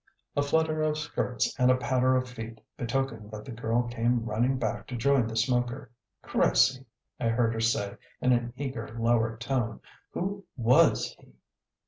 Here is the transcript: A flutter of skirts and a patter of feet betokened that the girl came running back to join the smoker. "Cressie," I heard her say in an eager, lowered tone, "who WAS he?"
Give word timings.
A 0.35 0.41
flutter 0.41 0.81
of 0.81 0.97
skirts 0.97 1.53
and 1.59 1.69
a 1.69 1.77
patter 1.77 2.15
of 2.15 2.27
feet 2.27 2.59
betokened 2.75 3.29
that 3.29 3.45
the 3.45 3.51
girl 3.51 3.83
came 3.83 4.25
running 4.25 4.57
back 4.57 4.87
to 4.87 4.95
join 4.97 5.27
the 5.27 5.35
smoker. 5.35 5.91
"Cressie," 6.23 6.87
I 7.19 7.27
heard 7.29 7.53
her 7.53 7.61
say 7.61 7.97
in 8.19 8.31
an 8.31 8.51
eager, 8.57 8.97
lowered 8.99 9.39
tone, 9.41 9.79
"who 10.09 10.43
WAS 10.57 11.15
he?" 11.19 11.35